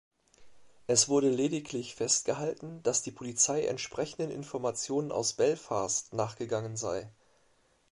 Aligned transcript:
Es 0.87 1.09
wurde 1.09 1.29
lediglich 1.29 1.93
festgehalten, 1.93 2.81
dass 2.81 3.03
die 3.03 3.11
Polizei 3.11 3.65
entsprechenden 3.65 4.31
„Informationen 4.31 5.11
aus 5.11 5.33
Belfast“ 5.33 6.11
nachgegangen 6.15 6.75
sei. 6.75 7.11